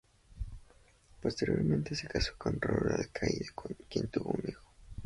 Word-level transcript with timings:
Posteriormente 1.21 1.93
se 1.95 2.07
casó 2.07 2.33
con 2.35 2.59
Raúl 2.59 2.91
Alcaide, 2.91 3.49
con 3.53 3.75
quien 3.87 4.07
tuvo 4.07 4.31
un 4.31 4.43
hijo. 4.47 4.71